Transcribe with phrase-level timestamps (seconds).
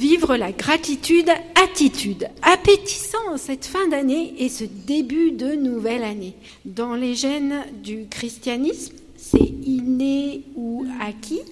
[0.00, 1.28] vivre la gratitude
[1.62, 6.34] attitude, appétissant cette fin d'année et ce début de nouvelle année.
[6.64, 11.42] Dans les gènes du christianisme, c'est inné ou acquis,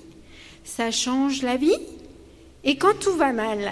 [0.64, 1.76] ça change la vie.
[2.64, 3.70] Et quand tout va mal,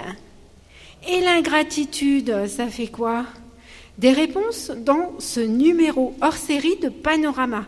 [1.08, 3.24] et l'ingratitude, ça fait quoi?
[3.96, 7.66] Des réponses dans ce numéro hors série de Panorama.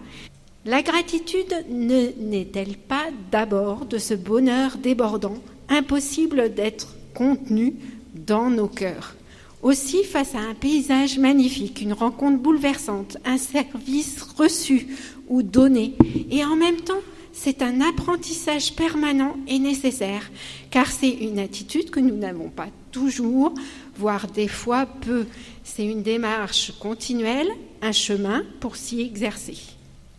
[0.66, 5.38] La gratitude n'est-elle pas d'abord de ce bonheur débordant,
[5.71, 7.75] impossible d'être contenu
[8.15, 9.16] dans nos cœurs
[9.62, 14.88] Aussi, face à un paysage magnifique, une rencontre bouleversante, un service reçu
[15.29, 15.95] ou donné,
[16.30, 20.29] et en même temps, c'est un apprentissage permanent et nécessaire,
[20.71, 23.54] car c'est une attitude que nous n'avons pas toujours,
[23.97, 25.25] voire des fois peu.
[25.63, 27.49] C'est une démarche continuelle,
[27.80, 29.57] un chemin pour s'y exercer.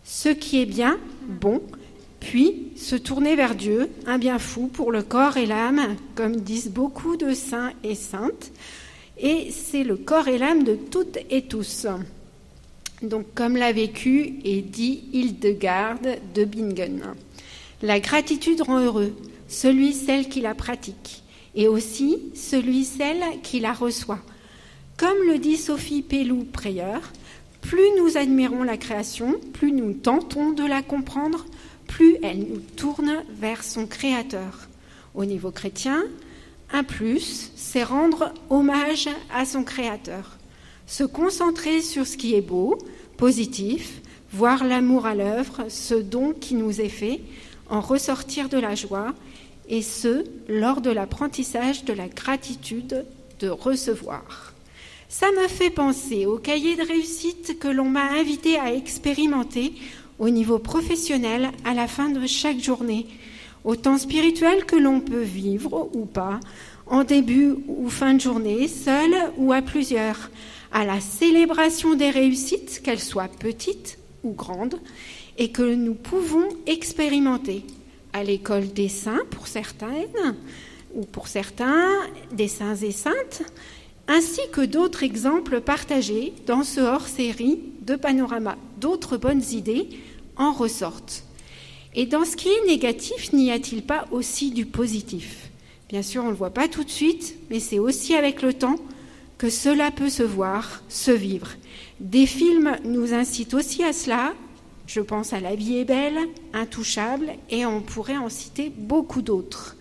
[0.05, 0.97] Ce qui est bien,
[1.41, 1.61] bon,
[2.29, 6.69] puis se tourner vers Dieu, un bien fou pour le corps et l'âme, comme disent
[6.69, 8.51] beaucoup de saints et saintes,
[9.17, 11.87] et c'est le corps et l'âme de toutes et tous.
[13.01, 17.01] Donc, comme l'a vécu et dit Hildegarde de Bingen.
[17.81, 19.15] La gratitude rend heureux
[19.47, 21.23] celui, celle qui la pratique,
[21.55, 24.19] et aussi celui, celle qui la reçoit.
[24.97, 27.01] Comme le dit Sophie Pellou, prieur,
[27.61, 31.47] plus nous admirons la création, plus nous tentons de la comprendre,
[31.99, 34.69] plus elle nous tourne vers son Créateur.
[35.13, 36.05] Au niveau chrétien,
[36.71, 40.37] un plus, c'est rendre hommage à son Créateur
[40.87, 42.79] se concentrer sur ce qui est beau,
[43.17, 47.19] positif, voir l'amour à l'œuvre, ce don qui nous est fait,
[47.69, 49.13] en ressortir de la joie,
[49.67, 53.05] et ce, lors de l'apprentissage de la gratitude
[53.39, 54.53] de recevoir.
[55.09, 59.73] Ça me fait penser au cahier de réussite que l'on m'a invité à expérimenter
[60.19, 63.07] au niveau professionnel à la fin de chaque journée,
[63.63, 66.39] au temps spirituel que l'on peut vivre ou pas,
[66.85, 70.29] en début ou fin de journée, seul ou à plusieurs,
[70.71, 74.79] à la célébration des réussites, qu'elles soient petites ou grandes,
[75.37, 77.63] et que nous pouvons expérimenter.
[78.11, 80.35] À l'école des saints pour certaines,
[80.95, 81.87] ou pour certains,
[82.31, 83.43] des saints et saintes,
[84.07, 88.55] ainsi que d'autres exemples partagés dans ce hors-série de panorama.
[88.79, 89.89] D'autres bonnes idées
[90.37, 91.23] en ressortent.
[91.95, 95.49] Et dans ce qui est négatif, n'y a-t-il pas aussi du positif?
[95.89, 98.53] Bien sûr, on ne le voit pas tout de suite, mais c'est aussi avec le
[98.53, 98.75] temps
[99.39, 101.49] que cela peut se voir, se vivre.
[101.99, 104.33] Des films nous incitent aussi à cela.
[104.85, 106.19] Je pense à La vie est belle,
[106.53, 109.75] Intouchable, et on pourrait en citer beaucoup d'autres.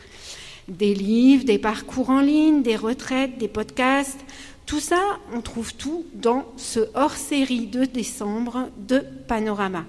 [0.69, 4.21] Des livres, des parcours en ligne, des retraites, des podcasts,
[4.69, 9.87] tout ça, on trouve tout dans ce hors-série de décembre de Panorama.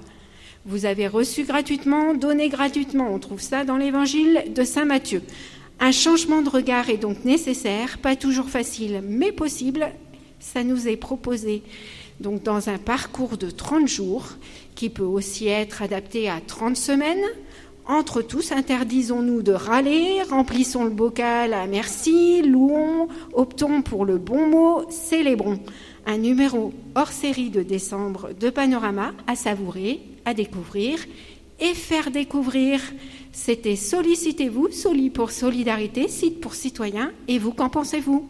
[0.66, 5.22] Vous avez reçu gratuitement, donné gratuitement, on trouve ça dans l'évangile de Saint Matthieu.
[5.82, 9.92] Un changement de regard est donc nécessaire, pas toujours facile, mais possible.
[10.40, 11.62] Ça nous est proposé
[12.22, 14.30] donc dans un parcours de 30 jours
[14.76, 17.26] qui peut aussi être adapté à 30 semaines.
[17.90, 24.46] Entre tous, interdisons-nous de râler, remplissons le bocal à merci, louons, optons pour le bon
[24.46, 25.58] mot, célébrons.
[26.06, 31.00] Un numéro hors série de décembre de Panorama à savourer, à découvrir
[31.60, 32.80] et faire découvrir.
[33.32, 37.12] C'était Sollicitez-vous, Soli pour Solidarité, site pour citoyens.
[37.28, 38.30] Et vous, qu'en pensez-vous?